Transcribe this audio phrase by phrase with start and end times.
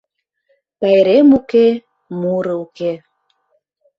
[0.79, 1.67] Пайрем уке—
[2.19, 2.93] муро уке.